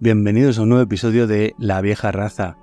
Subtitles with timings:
[0.00, 2.56] Bienvenidos a un nuevo episodio de La vieja raza,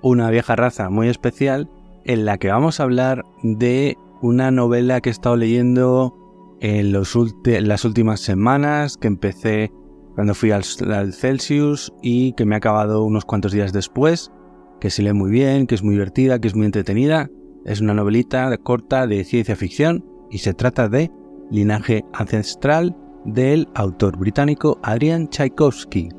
[0.00, 1.68] una vieja raza muy especial
[2.04, 6.14] en la que vamos a hablar de una novela que he estado leyendo
[6.60, 9.72] en las últimas semanas, que empecé
[10.14, 14.30] cuando fui al, Celsius y que me ha acabado unos cuantos días después,
[14.78, 17.28] que se lee muy bien, que es muy divertida, que es muy entretenida.
[17.64, 21.10] Es una novelita corta de ciencia ficción y se trata de
[21.50, 26.10] Linaje ancestral del autor británico Adrian Tchaikovsky.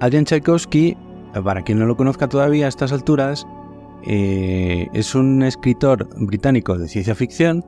[0.00, 0.96] Adrian Tchaikovsky,
[1.44, 3.46] para quien no lo conozca todavía a estas alturas,
[4.04, 7.64] eh, es un escritor británico de ciencia ficción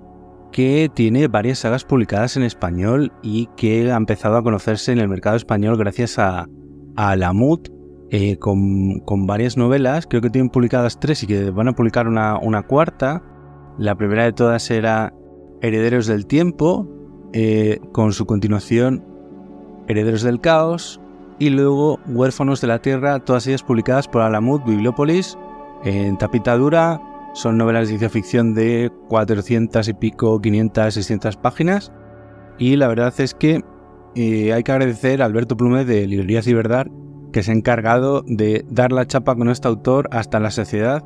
[0.52, 5.08] que tiene varias sagas publicadas en español y que ha empezado a conocerse en el
[5.08, 6.48] mercado español gracias a,
[6.96, 7.68] a Alamut,
[8.10, 10.06] eh, con, varias novelas.
[10.06, 13.22] Creo que tienen publicadas tres y que van a publicar una, cuarta.
[13.78, 15.12] La primera de todas era
[15.60, 16.88] Herederos del Tiempo,
[17.32, 19.04] eh, con su continuación
[19.88, 21.00] Herederos del Caos,
[21.38, 25.38] y luego Huérfanos de la Tierra, todas ellas publicadas por Alamut Bibliópolis
[25.84, 27.00] en tapita dura.
[27.34, 31.92] Son novelas de ciencia ficción de 400 y pico, 500, 600 páginas.
[32.58, 33.62] Y la verdad es que
[34.16, 36.90] eh, hay que agradecer a Alberto Plume de Librería Ciberdar
[37.32, 41.04] que se ha encargado de dar la chapa con este autor hasta la sociedad,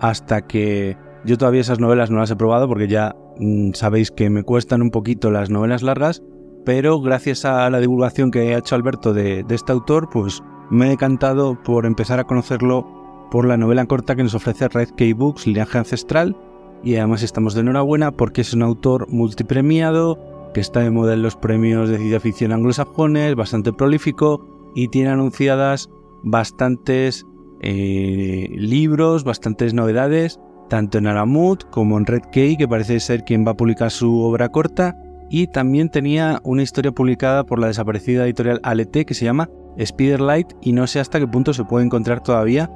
[0.00, 4.30] hasta que yo todavía esas novelas no las he probado porque ya mm, sabéis que
[4.30, 6.22] me cuestan un poquito las novelas largas,
[6.64, 10.90] pero gracias a la divulgación que ha hecho Alberto de, este autor, pues me he
[10.90, 12.86] decantado por empezar a conocerlo
[13.30, 16.36] por la novela corta que nos ofrece Red K Books, Linaje Ancestral,
[16.82, 20.18] y además estamos de enhorabuena porque es un autor multipremiado,
[20.54, 25.10] que está de moda en los premios de ciencia ficción anglosajones, bastante prolífico y tiene
[25.10, 25.88] anunciadas
[26.22, 27.24] bastantes
[27.60, 33.46] eh, libros, bastantes novedades, tanto en Aramut como en Red Key, que parece ser quien
[33.46, 34.96] va a publicar su obra corta,
[35.30, 39.48] y también tenía una historia publicada por la desaparecida editorial ALT que se llama
[39.82, 42.68] Spiderlight y no sé hasta qué punto se puede encontrar todavía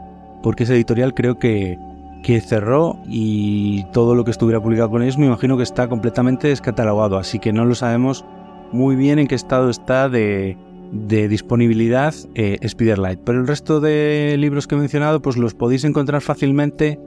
[0.43, 1.77] porque esa editorial creo que,
[2.23, 6.49] que cerró y todo lo que estuviera publicado con ellos me imagino que está completamente
[6.49, 8.25] descatalogado, así que no lo sabemos
[8.71, 10.57] muy bien en qué estado está de,
[10.91, 13.21] disponibilidad eh, Spiderlight.
[13.25, 17.01] Pero el resto de libros que he mencionado pues los podéis encontrar fácilmente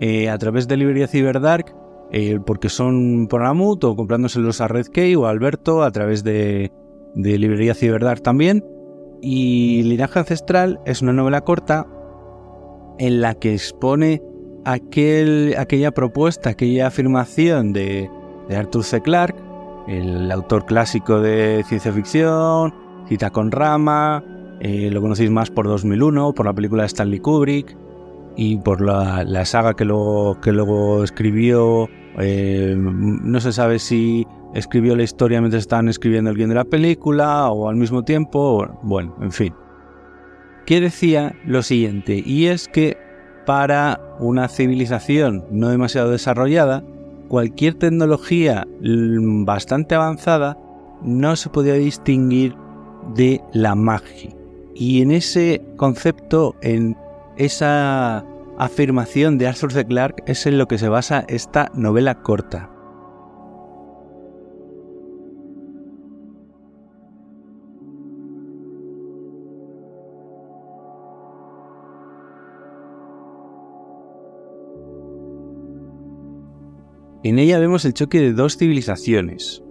[0.00, 4.86] eh, a través de librería Cyberdark eh, porque son por Amut o comprándoselos a Red
[4.86, 6.70] Key o a Alberto a través de,
[7.14, 8.64] librería Ciberdar también.
[9.20, 11.86] Y Linaje Ancestral es una novela corta
[12.98, 14.22] en la que expone
[14.64, 18.10] aquel, aquella propuesta, aquella afirmación de,
[18.54, 19.00] Arthur C.
[19.00, 19.40] Clarke,
[19.88, 22.74] el autor clásico de ciencia ficción,
[23.08, 24.22] cita con Rama,
[24.60, 27.83] eh, lo conocéis más por 2001, por la película de Stanley Kubrick
[28.36, 34.94] y por la, saga que luego, que luego escribió eh, no se sabe si escribió
[34.94, 38.66] la historia mientras estaban escribiendo el guion de la película o al mismo tiempo.
[38.82, 39.54] Bueno, en fin.
[40.64, 42.96] Que decía lo siguiente, y es que
[43.44, 46.82] para una civilización no demasiado desarrollada,
[47.28, 50.56] cualquier tecnología bastante avanzada
[51.02, 52.54] no se podía distinguir
[53.14, 54.30] de la magia.
[54.74, 56.96] Y en ese concepto, en
[57.36, 58.24] esa
[58.58, 59.84] afirmación de Arthur C.
[59.84, 62.70] Clarke es en lo que se basa esta novela corta.
[77.24, 79.62] En ella vemos el choque de dos civilizaciones,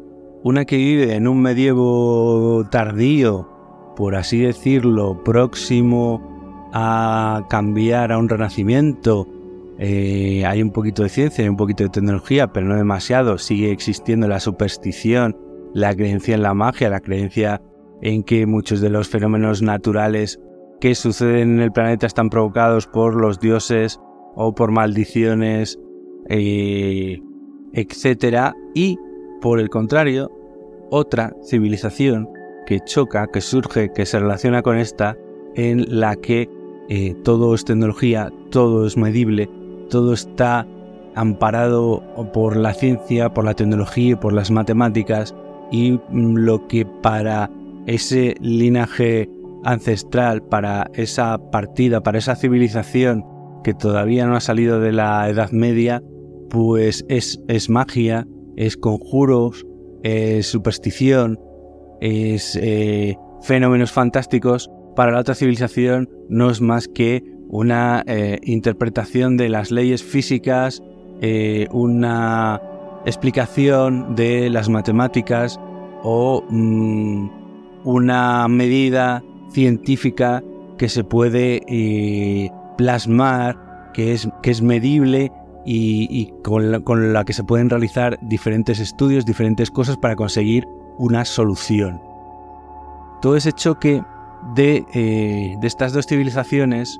[0.44, 3.48] una que vive en un medievo tardío,
[3.96, 6.33] por así decirlo, próximo
[6.74, 9.28] a cambiar a un renacimiento.
[9.80, 13.38] Eh, hay un poquito de ciencia, hay un poquito de tecnología, pero no demasiado.
[13.38, 15.38] Sigue existiendo la superstición,
[15.74, 17.62] la creencia en la magia, la creencia
[18.02, 20.40] en que muchos de los fenómenos naturales
[20.82, 24.00] que suceden en el planeta están provocados por los dioses
[24.36, 25.80] o por maldiciones,
[26.28, 27.22] eh,
[27.74, 28.54] etc.
[28.74, 28.98] Y,
[29.42, 30.32] por el contrario,
[30.90, 32.28] otra civilización
[32.66, 35.16] que choca, que surge, que se relaciona con esta,
[35.56, 36.50] en la que
[36.90, 39.50] eh, todo es tecnología, todo es medible,
[39.90, 40.68] todo está
[41.16, 42.04] amparado
[42.34, 45.36] por la ciencia, por la tecnología, por las matemáticas
[45.72, 47.50] y mm, lo que para
[47.86, 49.30] ese linaje
[49.64, 53.26] ancestral, para esa partida, para esa civilización
[53.64, 56.04] que todavía no ha salido de la Edad Media,
[56.50, 58.28] pues es, es magia,
[58.58, 59.66] es conjuros,
[60.04, 61.40] es superstición,
[62.02, 69.38] es eh, fenómenos fantásticos para la otra civilización no es más que una eh, interpretación
[69.38, 70.82] de las leyes físicas,
[71.22, 72.62] eh, una
[73.06, 75.60] explicación de las matemáticas
[76.04, 77.30] o mm,
[77.84, 80.44] una medida científica
[80.78, 85.32] que se puede eh, plasmar, que es, que es medible
[85.66, 90.66] y, con, la, que se pueden realizar diferentes estudios, diferentes cosas para conseguir
[90.98, 92.02] una solución.
[93.22, 94.04] Todo ese choque
[94.56, 97.00] de, eh, de estas dos civilizaciones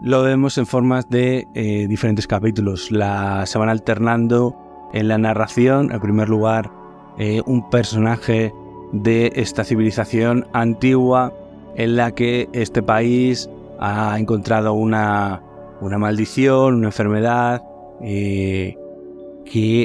[0.00, 2.86] lo vemos en formas de eh, diferentes capítulos.
[2.86, 4.56] Se van alternando
[4.92, 5.90] en la narración.
[5.90, 6.70] En primer lugar,
[7.18, 8.54] eh, un personaje
[8.92, 11.32] de esta civilización antigua
[11.74, 13.50] en la que este país
[13.80, 15.42] ha encontrado una,
[15.80, 17.62] una maldición, una enfermedad
[18.00, 18.76] que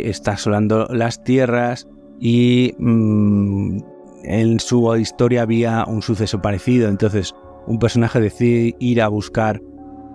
[0.06, 1.88] está asolando las tierras
[2.20, 3.80] y mm,
[4.24, 6.90] en su historia había un suceso parecido.
[6.90, 7.34] Entonces,
[7.68, 9.62] un personaje decide ir a buscar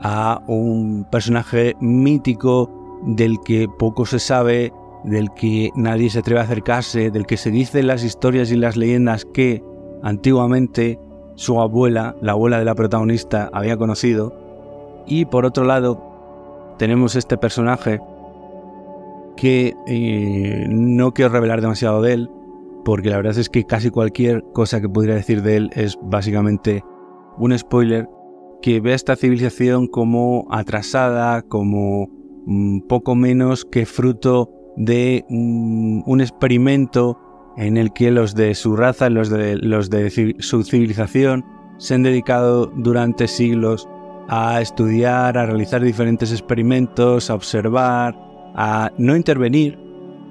[0.00, 2.70] a un personaje mítico
[3.04, 4.72] del que poco se sabe,
[5.04, 8.76] del que nadie se atreve a acercarse, del que se dicen las historias y las
[8.76, 9.62] leyendas que
[10.02, 10.98] antiguamente
[11.34, 14.34] su abuela, la abuela de la protagonista, había conocido.
[15.06, 18.00] Y por otro lado, tenemos este personaje
[19.36, 22.30] que eh, no quiero revelar demasiado de él,
[22.84, 26.82] porque la verdad es que casi cualquier cosa que pudiera decir de él es básicamente
[27.38, 28.08] un spoiler,
[28.60, 32.08] que ve a esta civilización como atrasada, como
[32.46, 37.18] mm, poco menos que fruto de mm, un experimento
[37.56, 41.44] en el que los de su raza, los de, los de su civilización,
[41.78, 43.88] se han dedicado durante siglos
[44.28, 48.16] a estudiar, a realizar diferentes experimentos, a observar,
[48.54, 49.78] a no intervenir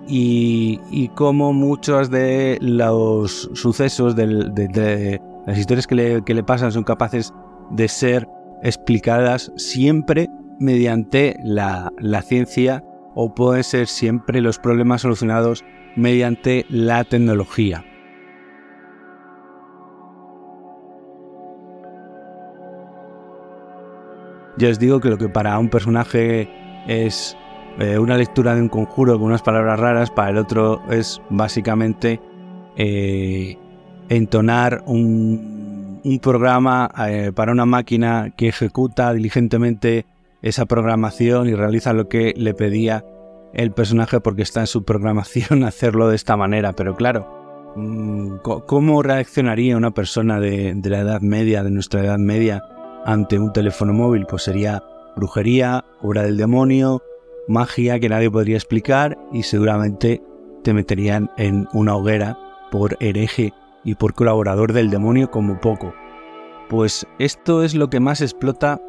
[0.07, 6.71] y, y cómo muchos de los sucesos, de, las historias que le, que le pasan
[6.71, 7.33] son capaces
[7.71, 8.27] de ser
[8.63, 11.91] explicadas siempre mediante la,
[12.23, 12.83] ciencia
[13.15, 15.63] o pueden ser siempre los problemas solucionados
[15.95, 17.83] mediante la tecnología.
[24.57, 26.49] Ya os digo que lo que para un personaje
[26.87, 27.37] es
[27.79, 32.19] eh, una lectura de un conjuro con unas palabras raras, para el otro es básicamente
[32.75, 33.57] eh,
[34.09, 35.67] entonar un
[36.07, 40.05] un programa eh, para una máquina que ejecuta diligentemente
[40.41, 43.03] esa programación y realiza lo que le pedía
[43.53, 46.73] el personaje porque está en su programación hacerlo de esta manera.
[46.73, 52.19] Pero claro, mm, ¿cómo reaccionaría una persona de, de la Edad Media, de nuestra Edad
[52.19, 52.63] Media,
[53.05, 54.25] ante un teléfono móvil?
[54.27, 54.83] Pues sería
[55.15, 57.01] brujería, obra del demonio,
[57.47, 60.21] magia que nadie podría explicar y seguramente
[60.63, 62.37] te meterían en una hoguera
[62.71, 65.93] por hereje y por colaborador del demonio como poco.
[66.69, 68.81] Pues esto es lo que más explota,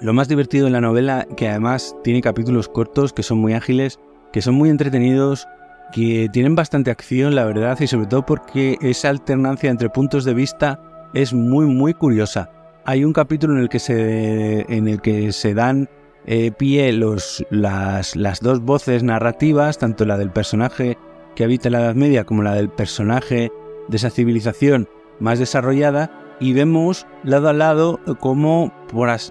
[0.00, 4.00] lo más divertido en la novela, que además tiene capítulos cortos, que son muy ágiles,
[4.32, 5.46] que son muy entretenidos,
[5.92, 10.34] que tienen bastante acción, la verdad, y sobre todo porque esa alternancia entre puntos de
[10.34, 10.80] vista
[11.14, 12.50] es muy, muy curiosa.
[12.84, 15.88] Hay un capítulo en el que se, en el que se dan
[16.26, 20.96] eh, pie los, las, las dos voces narrativas, tanto la del personaje
[21.34, 23.50] que habita la Edad Media como la del personaje
[23.88, 24.88] de esa civilización
[25.20, 28.72] más desarrollada y vemos lado a lado como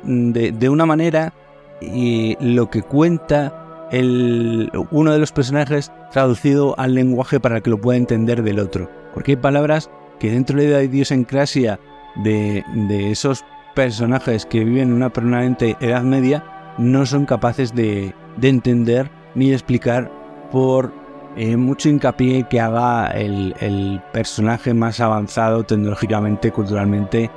[0.03, 1.33] de, una manera
[1.81, 7.79] y lo que cuenta el, uno de los personajes traducido al lenguaje para que lo
[7.81, 8.89] pueda entender del otro.
[9.13, 11.79] Porque hay palabras que dentro de la idiosincrasia
[12.23, 13.43] de, de esos
[13.75, 16.43] personajes que viven en una permanente edad media
[16.77, 20.11] no son capaces de, de entender ni de explicar
[20.51, 20.93] por
[21.35, 27.31] eh, mucho hincapié que haga el, personaje más avanzado tecnológicamente, culturalmente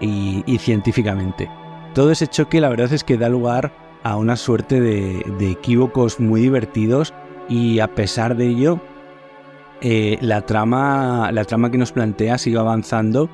[0.00, 1.50] y, científicamente.
[1.94, 3.72] Todo ese choque la verdad es que da lugar
[4.02, 7.12] a una suerte de, equívocos muy divertidos
[7.48, 8.80] y a pesar de ello
[9.82, 13.28] eh, la, trama, la trama que nos plantea sigue avanzando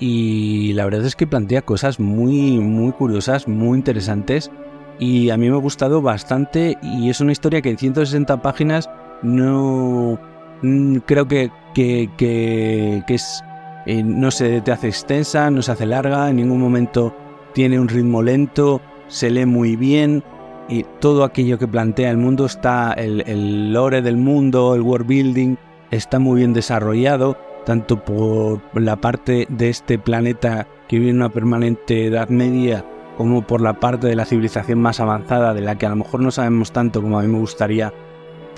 [0.00, 4.50] y la verdad es que plantea cosas muy, muy curiosas, muy interesantes
[4.98, 8.90] y a mí me ha gustado bastante y es una historia que en 160 páginas
[9.22, 10.18] no
[10.62, 13.42] mm, creo que, que, es,
[13.86, 17.14] eh, no se te hace extensa, no se hace larga, en ningún momento
[17.54, 20.22] tiene un ritmo lento, se lee muy bien
[20.68, 25.06] y todo aquello que plantea el mundo está, el, el lore del mundo, el world
[25.06, 25.56] building
[25.90, 31.30] está muy bien desarrollado, tanto por la parte de este planeta que vive en una
[31.30, 32.84] permanente edad media
[33.18, 36.20] como por la parte de la civilización más avanzada de la que a lo mejor
[36.20, 37.92] no sabemos tanto como a mí me gustaría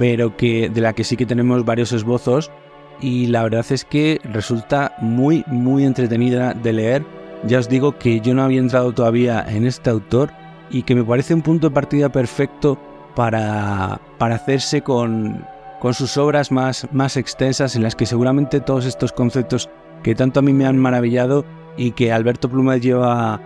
[0.00, 2.50] pero que de la que sí que tenemos varios esbozos
[3.02, 7.04] y la verdad es que resulta muy muy entretenida de leer.
[7.46, 10.30] Ya os digo que yo no había entrado todavía en este autor
[10.70, 12.78] y que me parece un punto de partida perfecto
[13.14, 15.44] para, para hacerse con,
[15.80, 19.68] con sus obras más, más extensas en las que seguramente todos estos conceptos
[20.02, 21.44] que tanto a mí me han maravillado
[21.76, 23.40] y que Alberto Plumel lleva,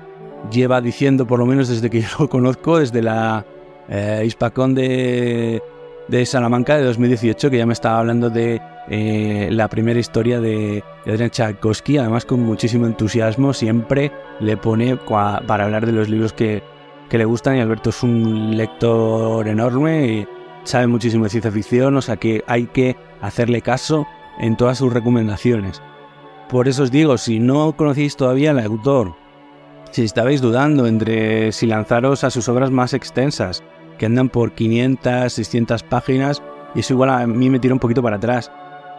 [0.50, 3.44] lleva diciendo por lo menos desde que yo lo conozco, desde la
[3.88, 5.62] eh, Hispacón de,
[6.08, 10.82] de Salamanca de 2018, que ya me estaba hablando de eh, la primera historia de,
[11.06, 16.62] Adrian Tchaikovsky, además con muchísimo entusiasmo, siempre le pone para hablar de los libros que,
[17.08, 20.28] que le gustan y Alberto es un lector enorme y
[20.64, 24.06] sabe muchísimo de ciencia ficción, o sea que hay que hacerle caso
[24.38, 25.82] en todas sus recomendaciones.
[26.48, 29.14] Por eso os digo, si no conocéis todavía al autor,
[29.94, 33.62] si estabais dudando entre si lanzaros a sus obras más extensas,
[33.96, 36.42] que andan por 500, 600 páginas,
[36.74, 38.50] y eso igual a mí me tira un poquito para atrás,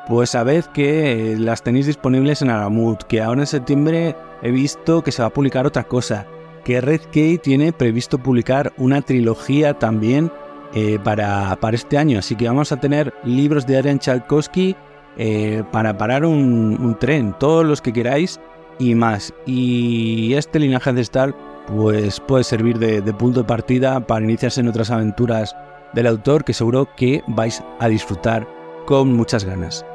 [0.07, 5.03] pues sabed que eh, las tenéis disponibles en Aramut, que ahora en septiembre he visto
[5.03, 6.27] que se va a publicar otra cosa,
[6.63, 10.31] que Red Key tiene previsto publicar una trilogía también
[10.73, 12.19] eh, para, para, este año.
[12.19, 14.77] Así que vamos a tener libros de Adrian Tchaikovsky
[15.17, 18.39] eh, para parar un, tren, todos los que queráis
[18.79, 19.33] y más.
[19.45, 21.35] Y este linaje ancestral
[21.67, 25.55] pues puede servir de, punto de partida para iniciarse en otras aventuras
[25.93, 28.47] del autor que seguro que vais a disfrutar
[28.85, 29.85] con muchas ganas.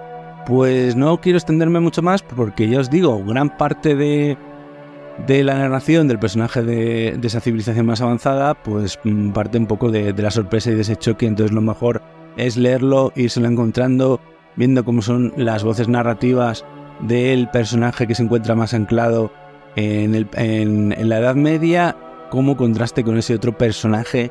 [0.47, 4.37] Pues no quiero extenderme mucho más porque ya os digo, gran parte de,
[5.27, 9.91] de la narración del personaje de, esa civilización más avanzada, pues mm, parte un poco
[9.91, 11.27] de, la sorpresa y de ese choque.
[11.27, 12.03] Entonces, lo mejor
[12.37, 14.21] es leerlo, irselo encontrando,
[14.57, 16.65] viendo cómo son las voces narrativas
[17.03, 19.33] del personaje que se encuentra más anclado
[19.77, 21.97] en, la Edad Media,
[22.31, 24.31] como contraste con ese otro personaje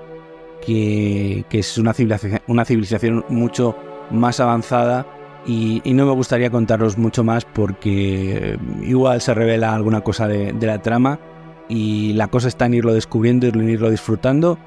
[0.65, 3.75] que, es una civilización, mucho
[4.11, 5.05] más avanzada.
[5.45, 10.81] Y, no me gustaría contaros mucho más porque igual se revela alguna cosa de, la
[10.81, 11.19] trama.
[11.67, 14.57] Y la cosa está en irlo descubriendo y en irlo disfrutando.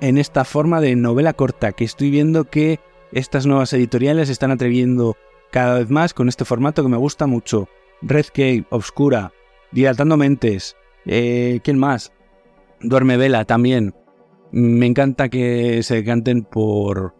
[0.00, 2.80] En esta forma de novela corta que estoy viendo que
[3.12, 5.16] estas nuevas editoriales están atreviendo
[5.52, 7.68] cada vez más con este formato que me gusta mucho.
[8.00, 9.32] Red Cave, Obscura,
[9.70, 12.12] Dilatando Mentes, eh, ¿quién más?
[12.80, 13.94] Duerme Vela también.
[14.50, 17.14] Me encanta que se decanten por,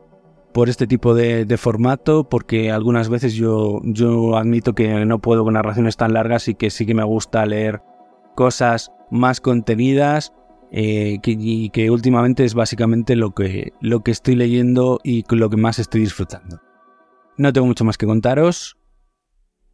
[0.53, 5.55] por este tipo de, formato, porque algunas veces yo, yo admito que no puedo con
[5.55, 7.83] narraciones tan largas y que sí que me gusta leer
[8.35, 10.33] cosas más contenidas
[10.71, 15.59] eh, y que últimamente es básicamente lo que, lo que estoy leyendo y lo que
[15.59, 16.61] más estoy disfrutando.
[17.43, 18.77] No tengo mucho más que contaros.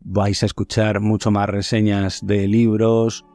[0.01, 3.27] Vais a escuchar mucho más reseñas de libros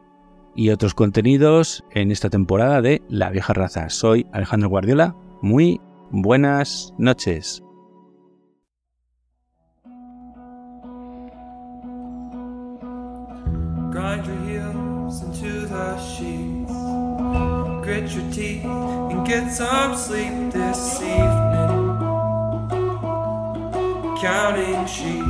[0.55, 3.91] y otros contenidos en esta temporada de La vieja raza.
[3.91, 5.15] Soy Alejandro Guardiola.
[5.43, 7.61] Muy Buenas noches.
[13.91, 16.73] Grind your heels into the sheets.
[17.83, 21.72] Grit your teeth and get some sleep this evening.
[24.23, 25.25] Counting sheep.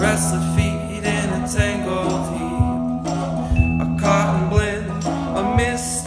[0.00, 3.12] Restless feet in a tangled heap.
[3.82, 5.04] A cotton blend,
[5.36, 5.98] a mist.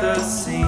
[0.00, 0.59] the scene.